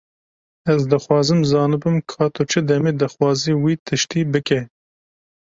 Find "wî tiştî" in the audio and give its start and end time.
3.61-4.21